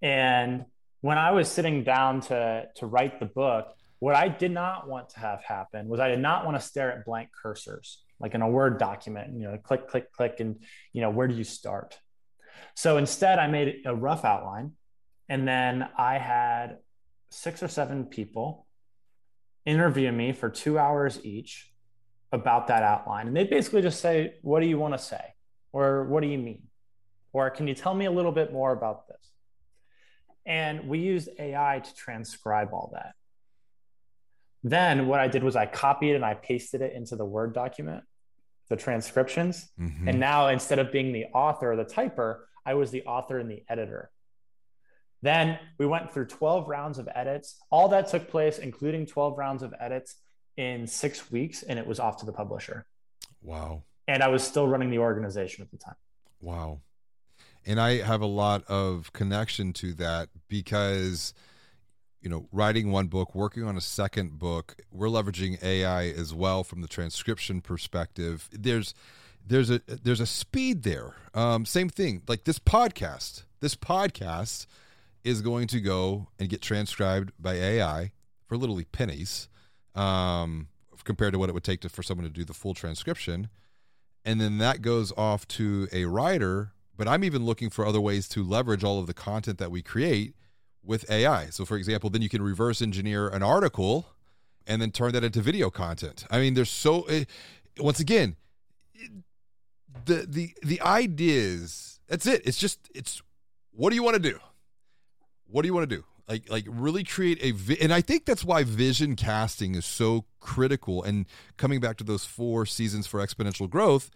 [0.00, 0.66] And
[1.00, 5.10] when I was sitting down to to write the book, what I did not want
[5.10, 8.42] to have happen was I did not want to stare at blank cursors like in
[8.42, 9.34] a Word document.
[9.34, 11.98] You know, click, click, click, and you know, where do you start?
[12.74, 14.72] So instead, I made a rough outline,
[15.28, 16.78] and then I had
[17.30, 18.66] six or seven people
[19.64, 21.72] interview me for two hours each
[22.32, 23.28] about that outline.
[23.28, 25.34] And they basically just say, What do you want to say?
[25.72, 26.62] Or what do you mean?
[27.32, 29.32] Or can you tell me a little bit more about this?
[30.44, 33.14] And we used AI to transcribe all that.
[34.64, 38.04] Then what I did was I copied and I pasted it into the Word document,
[38.68, 39.70] the transcriptions.
[39.80, 40.08] Mm-hmm.
[40.08, 43.50] And now instead of being the author or the typer, I was the author and
[43.50, 44.10] the editor.
[45.22, 47.56] Then we went through 12 rounds of edits.
[47.70, 50.16] All that took place, including 12 rounds of edits,
[50.56, 52.84] in six weeks, and it was off to the publisher.
[53.42, 53.84] Wow.
[54.06, 55.94] And I was still running the organization at the time.
[56.40, 56.80] Wow.
[57.64, 61.32] And I have a lot of connection to that because,
[62.20, 66.64] you know, writing one book, working on a second book, we're leveraging AI as well
[66.64, 68.48] from the transcription perspective.
[68.52, 68.94] There's,
[69.46, 71.14] there's a there's a speed there.
[71.34, 73.44] Um, same thing, like this podcast.
[73.60, 74.66] This podcast
[75.24, 78.12] is going to go and get transcribed by AI
[78.46, 79.48] for literally pennies
[79.94, 80.68] um,
[81.04, 83.48] compared to what it would take to, for someone to do the full transcription.
[84.24, 86.72] And then that goes off to a writer.
[86.96, 89.82] But I'm even looking for other ways to leverage all of the content that we
[89.82, 90.34] create
[90.84, 91.46] with AI.
[91.46, 94.06] So, for example, then you can reverse engineer an article
[94.66, 96.26] and then turn that into video content.
[96.30, 97.24] I mean, there's so, uh,
[97.78, 98.36] once again,
[100.04, 102.00] the the the ideas.
[102.08, 102.42] That's it.
[102.44, 103.22] It's just it's
[103.72, 104.38] what do you want to do?
[105.52, 106.04] what do you want to do?
[106.28, 110.24] Like, like really create a, vi- and I think that's why vision casting is so
[110.40, 111.02] critical.
[111.02, 111.26] And
[111.56, 114.10] coming back to those four seasons for exponential growth,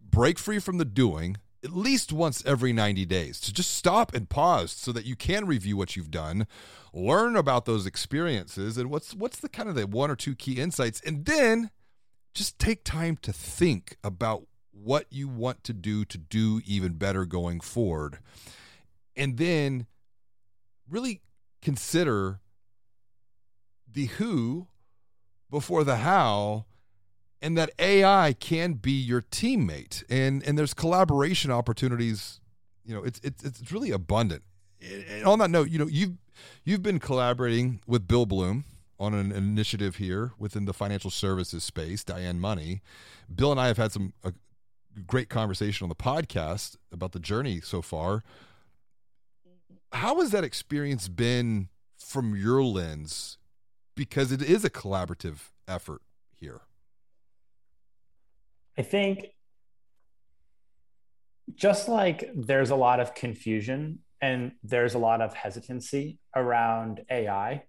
[0.00, 4.30] break free from the doing at least once every 90 days to just stop and
[4.30, 6.46] pause so that you can review what you've done
[6.94, 10.54] learn about those experiences and what's what's the kind of the one or two key
[10.54, 11.70] insights and then
[12.34, 14.44] just take time to think about
[14.82, 18.18] what you want to do to do even better going forward.
[19.16, 19.86] And then
[20.88, 21.20] really
[21.60, 22.40] consider
[23.90, 24.68] the who
[25.50, 26.66] before the how
[27.42, 30.04] and that AI can be your teammate.
[30.08, 32.40] And and there's collaboration opportunities
[32.84, 34.42] you know it's it's it's really abundant.
[34.80, 36.16] And on that note you know you've
[36.64, 38.64] you've been collaborating with Bill Bloom
[38.98, 42.82] on an initiative here within the financial services space Diane Money.
[43.34, 44.32] Bill and I have had some a
[45.06, 48.22] great conversation on the podcast about the journey so far
[49.92, 53.38] How has that experience been from your lens?
[53.96, 56.00] Because it is a collaborative effort
[56.38, 56.62] here.
[58.78, 59.26] I think
[61.54, 67.64] just like there's a lot of confusion and there's a lot of hesitancy around AI,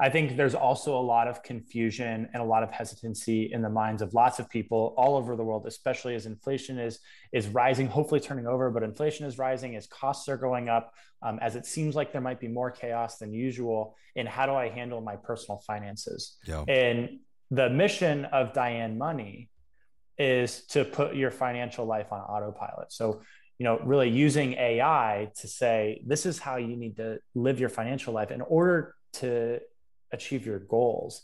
[0.00, 3.68] I think there's also a lot of confusion and a lot of hesitancy in the
[3.68, 6.98] minds of lots of people all over the world, especially as inflation is
[7.32, 11.38] is rising, hopefully turning over, but inflation is rising as costs are going up, um,
[11.40, 14.68] as it seems like there might be more chaos than usual in how do I
[14.68, 16.36] handle my personal finances.
[16.46, 16.64] Yeah.
[16.68, 19.50] And the mission of Diane Money
[20.18, 22.92] is to put your financial life on autopilot.
[22.92, 23.22] So
[23.58, 27.68] you know really using ai to say this is how you need to live your
[27.68, 29.60] financial life in order to
[30.14, 31.22] achieve your goals.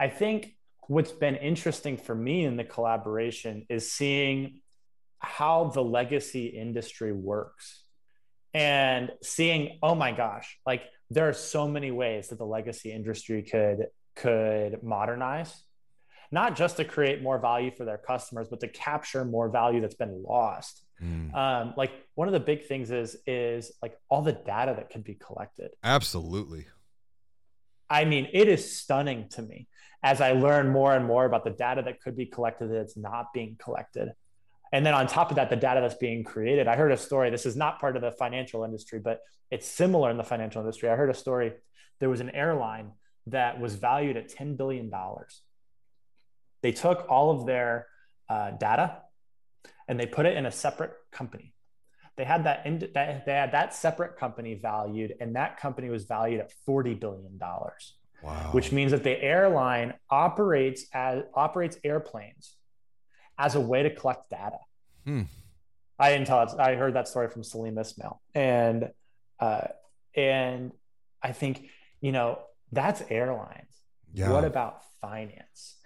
[0.00, 0.56] I think
[0.88, 4.60] what's been interesting for me in the collaboration is seeing
[5.20, 7.84] how the legacy industry works
[8.54, 13.42] and seeing oh my gosh like there are so many ways that the legacy industry
[13.42, 15.62] could could modernize
[16.32, 19.94] not just to create more value for their customers but to capture more value that's
[19.94, 21.32] been lost mm.
[21.34, 25.02] um, like one of the big things is is like all the data that can
[25.02, 26.66] be collected absolutely
[27.90, 29.66] I mean, it is stunning to me
[30.02, 33.32] as I learn more and more about the data that could be collected that's not
[33.34, 34.12] being collected.
[34.72, 36.68] And then on top of that, the data that's being created.
[36.68, 37.30] I heard a story.
[37.30, 40.88] This is not part of the financial industry, but it's similar in the financial industry.
[40.88, 41.52] I heard a story.
[41.98, 42.92] There was an airline
[43.26, 44.90] that was valued at $10 billion.
[46.62, 47.88] They took all of their
[48.28, 48.98] uh, data
[49.88, 51.52] and they put it in a separate company
[52.16, 56.04] they had that, in, that they had that separate company valued, and that company was
[56.04, 57.94] valued at forty billion dollars.
[58.22, 58.50] Wow.
[58.52, 62.54] Which means that the airline operates as operates airplanes
[63.38, 64.58] as a way to collect data.
[65.06, 65.22] Hmm.
[65.98, 66.50] I didn't tell it.
[66.58, 68.90] I heard that story from Salim Ismail, and
[69.38, 69.68] uh,
[70.14, 70.72] and
[71.22, 71.68] I think
[72.00, 72.40] you know
[72.72, 73.69] that's airlines.
[74.12, 74.30] Yeah.
[74.30, 75.76] What about finance?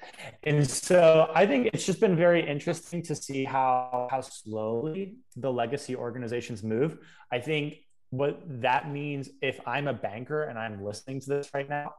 [0.43, 5.53] And so I think it's just been very interesting to see how how slowly the
[5.53, 6.99] legacy organizations move.
[7.31, 7.77] I think
[8.11, 11.95] what that means if I'm a banker and I'm listening to this right now,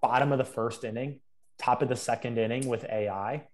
[0.00, 1.20] bottom of the first inning,
[1.58, 3.46] top of the second inning with AI,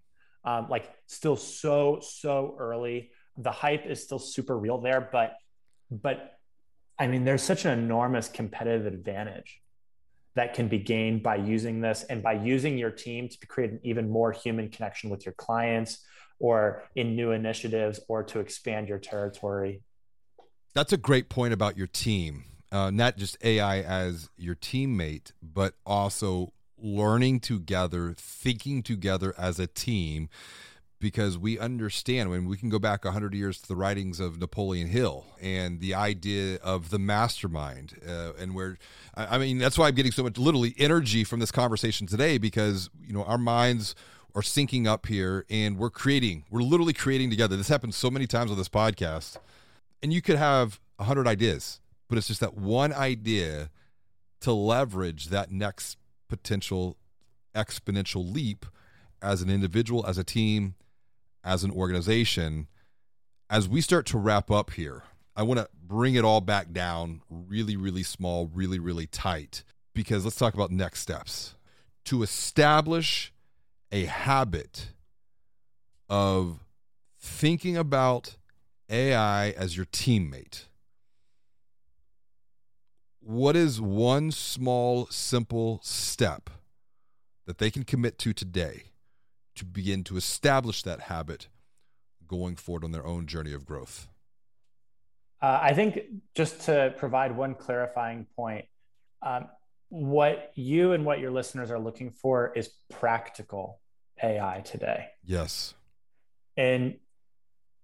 [0.44, 3.10] um, like still so so early.
[3.36, 5.36] The hype is still super real there, but
[5.90, 6.32] but
[6.98, 9.62] I mean, there's such an enormous competitive advantage
[10.34, 13.80] that can be gained by using this and by using your team to create an
[13.82, 16.04] even more human connection with your clients
[16.38, 19.82] or in new initiatives or to expand your territory.
[20.74, 22.44] That's a great point about your team.
[22.72, 29.66] Uh, not just AI as your teammate, but also learning together, thinking together as a
[29.66, 30.28] team
[31.00, 34.86] because we understand when we can go back 100 years to the writings of Napoleon
[34.86, 37.98] Hill and the idea of the mastermind.
[38.06, 38.78] Uh, and where,
[39.16, 42.90] I mean, that's why I'm getting so much literally energy from this conversation today because,
[43.02, 43.94] you know, our minds
[44.34, 47.56] are syncing up here and we're creating, we're literally creating together.
[47.56, 49.38] This happens so many times on this podcast.
[50.02, 53.70] And you could have 100 ideas, but it's just that one idea
[54.40, 55.96] to leverage that next
[56.28, 56.96] potential
[57.54, 58.66] exponential leap
[59.22, 60.74] as an individual, as a team,
[61.44, 62.68] as an organization,
[63.48, 67.22] as we start to wrap up here, I want to bring it all back down
[67.28, 69.62] really, really small, really, really tight,
[69.94, 71.54] because let's talk about next steps.
[72.06, 73.32] To establish
[73.92, 74.90] a habit
[76.08, 76.64] of
[77.18, 78.36] thinking about
[78.88, 80.66] AI as your teammate,
[83.20, 86.50] what is one small, simple step
[87.46, 88.84] that they can commit to today
[89.56, 91.48] to begin to establish that habit
[92.26, 94.08] going forward on their own journey of growth?
[95.42, 96.00] Uh, I think
[96.34, 98.66] just to provide one clarifying point,
[99.22, 99.48] um,
[99.88, 103.80] what you and what your listeners are looking for is practical
[104.22, 105.06] AI today.
[105.24, 105.74] Yes.
[106.56, 106.96] And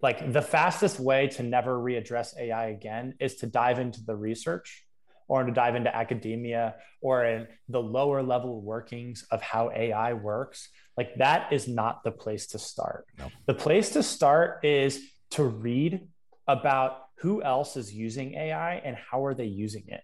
[0.02, 4.84] like the fastest way to never readdress AI again is to dive into the research
[5.28, 10.68] or to dive into academia or in the lower level workings of how AI works
[10.96, 13.06] like that is not the place to start.
[13.18, 13.30] No.
[13.46, 15.00] The place to start is
[15.32, 16.08] to read
[16.46, 20.02] about who else is using AI and how are they using it.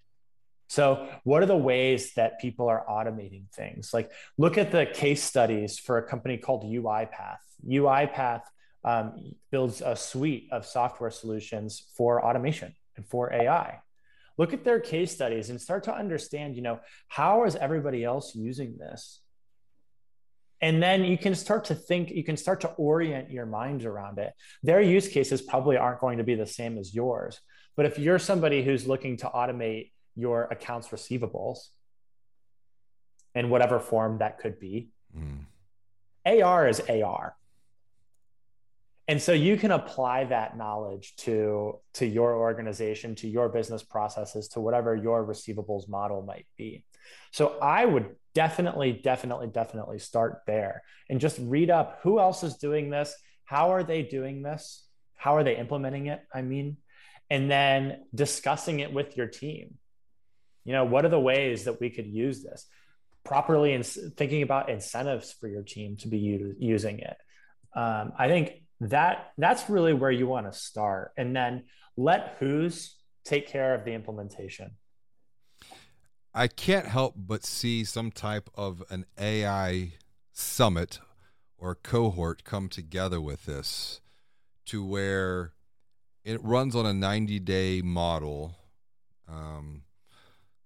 [0.68, 3.92] So, what are the ways that people are automating things?
[3.92, 7.36] Like, look at the case studies for a company called UiPath.
[7.68, 8.42] UiPath
[8.84, 13.80] um, builds a suite of software solutions for automation and for AI.
[14.38, 18.34] Look at their case studies and start to understand, you know, how is everybody else
[18.34, 19.20] using this?
[20.62, 24.18] And then you can start to think you can start to orient your mind around
[24.18, 24.32] it
[24.62, 27.40] their use cases probably aren't going to be the same as yours
[27.76, 31.68] But if you're somebody who's looking to automate your accounts receivables
[33.34, 35.46] in whatever form that could be, mm.
[36.26, 37.34] AR is AR.
[39.08, 44.48] And so you can apply that knowledge to, to your organization, to your business processes,
[44.48, 46.84] to whatever your receivables model might be.
[47.32, 52.56] So I would definitely, definitely, definitely start there and just read up who else is
[52.56, 53.14] doing this?
[53.44, 54.84] How are they doing this?
[55.16, 56.22] How are they implementing it?
[56.34, 56.78] I mean,
[57.30, 59.78] and then discussing it with your team.
[60.64, 62.66] You know, what are the ways that we could use this
[63.24, 67.16] properly and thinking about incentives for your team to be u- using it.
[67.74, 71.64] Um, I think that that's really where you want to start, and then
[71.96, 74.72] let who's take care of the implementation.
[76.34, 79.92] I can't help but see some type of an AI
[80.32, 80.98] summit
[81.58, 84.00] or cohort come together with this
[84.66, 85.52] to where
[86.24, 88.56] it runs on a 90 day model.
[89.28, 89.82] Um,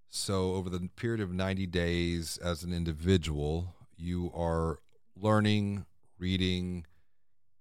[0.09, 4.79] so, over the period of 90 days as an individual, you are
[5.15, 5.85] learning,
[6.19, 6.87] reading,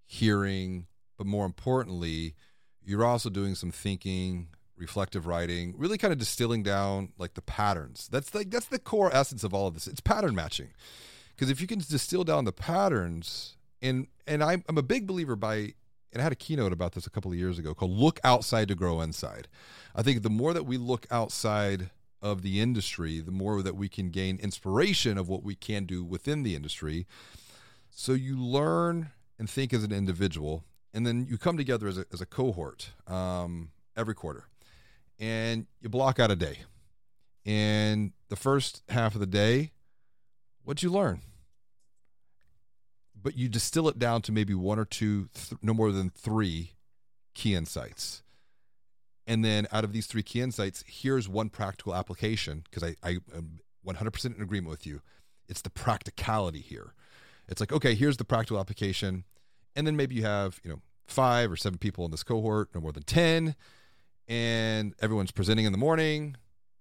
[0.06, 0.88] hearing,
[1.18, 2.36] but more importantly,
[2.84, 8.08] you're also doing some thinking, reflective writing, really kind of distilling down like the patterns.
[8.12, 9.88] That's like that's the core essence of all of this.
[9.88, 10.70] It's pattern matching.
[11.36, 15.36] Because if you can distill down the patterns, and and I'm I'm a big believer
[15.36, 15.74] by
[16.12, 18.70] and I had a keynote about this a couple of years ago called Look Outside
[18.70, 19.48] to Grow Inside.
[19.94, 21.90] I think the more that we look outside
[22.22, 26.04] of the industry, the more that we can gain inspiration of what we can do
[26.04, 27.06] within the industry.
[27.92, 30.64] So you learn and think as an individual,
[30.94, 34.46] and then you come together as a, as a cohort um, every quarter
[35.20, 36.60] and you block out a day.
[37.46, 39.72] And the first half of the day,
[40.64, 41.22] what'd you learn?
[43.22, 46.72] But you distill it down to maybe one or two, th- no more than three
[47.34, 48.24] key insights.
[49.28, 53.18] And then out of these three key insights, here's one practical application because I, I
[53.36, 55.02] am 100% in agreement with you.
[55.48, 56.94] It's the practicality here.
[57.48, 59.24] It's like, okay, here's the practical application.
[59.76, 62.82] And then maybe you have, you know, five or seven people in this cohort, no
[62.82, 63.56] more than 10
[64.28, 66.36] and everyone's presenting in the morning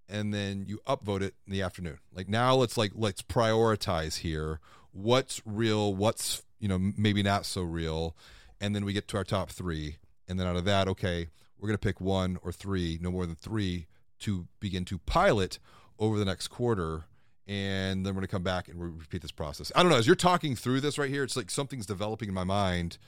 [0.09, 1.99] and then you upvote it in the afternoon.
[2.13, 4.61] Like now let's like let's prioritize here.
[4.93, 5.95] What's real?
[5.95, 8.17] What's you know maybe not so real?
[8.61, 9.97] And then we get to our top three
[10.29, 11.29] and then out of that okay
[11.59, 13.87] we're going to pick one or three no more than three
[14.21, 15.59] to begin to pilot
[15.99, 17.05] over the next quarter
[17.47, 19.71] and then we're going to come back and repeat this process.
[19.77, 22.35] I don't know as you're talking through this right here it's like something's developing in
[22.35, 22.99] my mind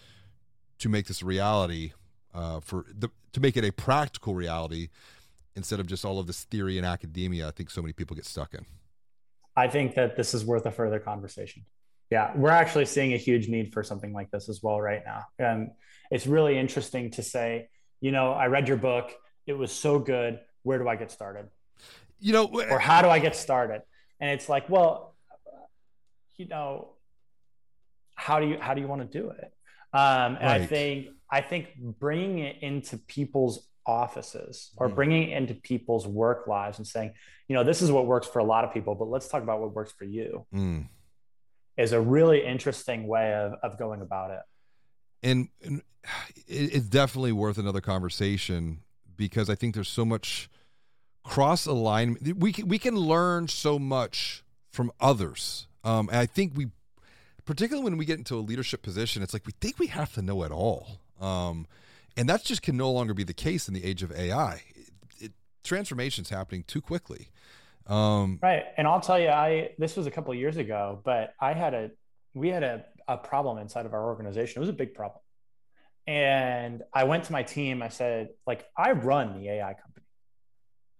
[0.78, 1.92] to make this a reality
[2.36, 4.88] uh, for the, to make it a practical reality
[5.56, 7.48] instead of just all of this theory and academia.
[7.48, 8.66] I think so many people get stuck in.
[9.56, 11.64] I think that this is worth a further conversation.
[12.10, 15.24] Yeah, we're actually seeing a huge need for something like this as well right now.
[15.38, 15.70] And
[16.10, 17.68] it's really interesting to say,
[18.00, 19.10] you know, I read your book,
[19.46, 20.38] it was so good.
[20.62, 21.48] Where do I get started?
[22.20, 23.82] You know, or how do I get started?
[24.20, 25.14] And it's like, well,
[26.36, 26.90] you know,
[28.14, 29.52] how do you how do you want to do it?
[29.92, 30.60] Um, and right.
[30.62, 34.94] I think I think bringing it into people's offices or mm.
[34.94, 37.12] bringing it into people's work lives and saying,
[37.48, 39.60] you know, this is what works for a lot of people, but let's talk about
[39.60, 40.86] what works for you mm.
[41.76, 44.40] is a really interesting way of, of going about it.
[45.22, 45.82] And, and
[46.46, 48.80] it's definitely worth another conversation
[49.16, 50.48] because I think there's so much
[51.24, 52.36] cross alignment.
[52.38, 55.66] We can, we can learn so much from others.
[55.82, 56.68] Um, and I think we,
[57.44, 60.22] particularly when we get into a leadership position, it's like we think we have to
[60.22, 61.00] know it all.
[61.20, 61.66] Um,
[62.16, 64.62] and that just can no longer be the case in the age of AI.
[64.74, 65.32] It, it,
[65.64, 67.28] transformation's happening too quickly.
[67.86, 68.64] Um, right.
[68.76, 71.90] And I'll tell you, I this was a couple years ago, but I had a
[72.34, 74.58] we had a, a problem inside of our organization.
[74.58, 75.20] It was a big problem.
[76.06, 77.82] And I went to my team.
[77.82, 80.06] I said, like, I run the AI company.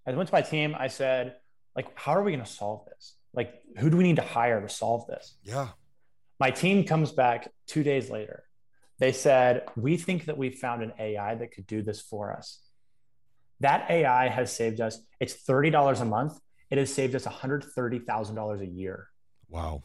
[0.07, 0.75] I went to my team.
[0.77, 1.37] I said,
[1.77, 3.15] like, how are we going to solve this?
[3.33, 5.37] Like, who do we need to hire to solve this?
[5.45, 5.69] Yeah.
[6.41, 8.46] My team comes back two days later
[8.99, 12.61] they said, We think that we found an AI that could do this for us.
[13.61, 16.39] That AI has saved us, it's $30 a month.
[16.71, 19.09] It has saved us $130,000 a year.
[19.49, 19.85] Wow.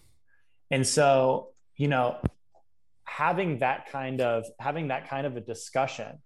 [0.72, 2.18] And so, you know,
[3.03, 6.20] having that kind of having that kind of a discussion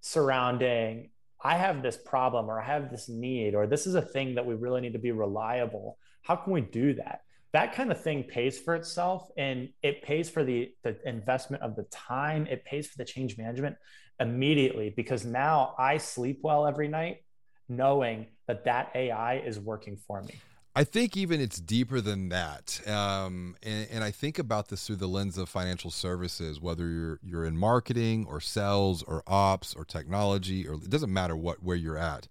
[0.00, 1.10] surrounding
[1.44, 4.46] I have this problem or I have this need or this is a thing that
[4.46, 5.98] we really need to be reliable.
[6.22, 7.20] How can we do that?
[7.54, 11.76] That kind of thing pays for itself and it pays for the, the investment of
[11.76, 13.76] the time it pays for the change management
[14.20, 17.22] immediately because now i sleep well every night
[17.68, 20.34] knowing that that ai is working for me
[20.76, 24.96] I think even it's deeper than that, um, and, and, I think about this through
[24.96, 26.60] the lens of financial services.
[26.60, 31.36] Whether you're you're in marketing or sales or ops or technology, or it doesn't matter
[31.36, 32.26] what where you're at,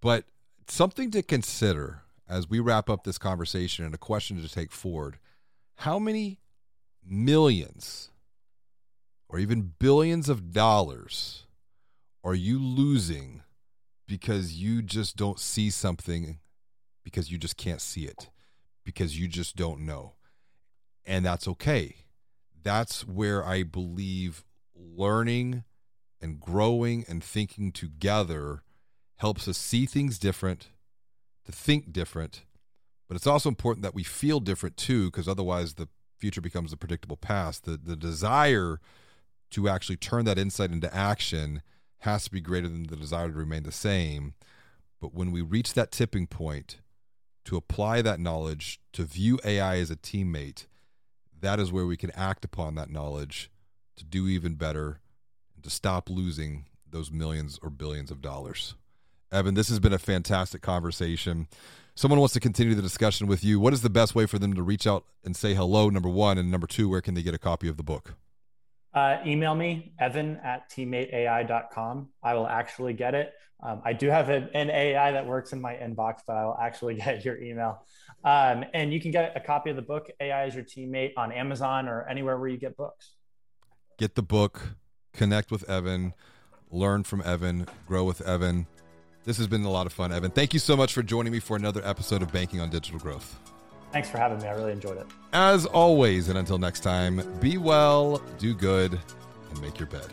[0.00, 0.24] but
[0.66, 5.18] something to consider as we wrap up this conversation and a question to take forward:
[5.76, 6.40] How many
[7.06, 8.10] millions
[9.28, 11.44] or even billions of dollars
[12.22, 13.42] are you losing
[14.06, 16.38] because you just don't see something
[17.04, 18.30] because you just can't see it,
[18.84, 20.14] because you just don't know.
[21.04, 21.96] And that's okay.
[22.62, 24.44] That's where I believe
[24.74, 25.64] learning
[26.20, 28.62] and growing and thinking together
[29.16, 30.68] helps us see things different,
[31.44, 32.44] to think different.
[33.08, 35.88] But it's also important that we feel different too, because otherwise the
[36.18, 37.64] future becomes a predictable past.
[37.64, 38.80] The, the desire
[39.50, 41.62] to actually turn that insight into action
[41.98, 44.34] has to be greater than the desire to remain the same.
[45.00, 46.78] But when we reach that tipping point,
[47.44, 50.66] to apply that knowledge, to view AI as a teammate,
[51.40, 53.50] that is where we can act upon that knowledge
[53.96, 55.00] to do even better
[55.54, 58.74] and to stop losing those millions or billions of dollars.
[59.34, 61.48] Evan, this has been a fantastic conversation.
[61.96, 63.58] Someone wants to continue the discussion with you.
[63.58, 66.38] What is the best way for them to reach out and say hello, number one?
[66.38, 68.14] And number two, where can they get a copy of the book?
[68.94, 72.10] Uh, email me, evan at teammateai.com.
[72.22, 73.32] I will actually get it.
[73.60, 76.56] Um, I do have an, an, AI that works in my inbox, but I will
[76.60, 77.84] actually get your email.
[78.22, 81.32] Um, and you can get a copy of the book, AI is Your Teammate, on
[81.32, 83.14] Amazon or anywhere where you get books.
[83.98, 84.76] Get the book,
[85.12, 86.14] connect with Evan,
[86.70, 88.66] learn from Evan, grow with Evan.
[89.24, 90.30] This has been a lot of fun, Evan.
[90.30, 93.38] Thank you so much for joining me for another episode of Banking on Digital Growth.
[93.90, 94.46] Thanks for having me.
[94.46, 95.06] I really enjoyed it.
[95.32, 98.98] As always, and until next time, be well, do good,
[99.50, 100.08] and make your bed.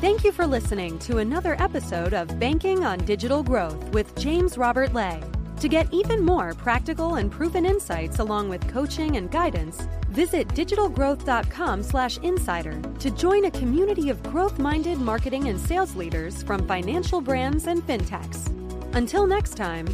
[0.00, 4.94] Thank you for listening to another episode of Banking on Digital Growth with James Robert
[4.94, 5.20] Lay.
[5.60, 12.82] To get even more practical and proven insights along with coaching and guidance, visit digitalgrowth.com/insider
[12.98, 18.50] to join a community of growth-minded marketing and sales leaders from financial brands and fintechs.
[18.94, 19.86] Until next time,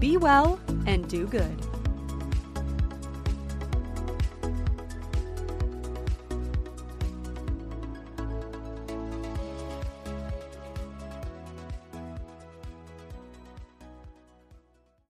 [0.00, 1.69] be well and do good.